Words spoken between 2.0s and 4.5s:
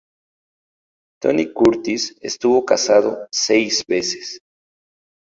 estuvo casado seis veces.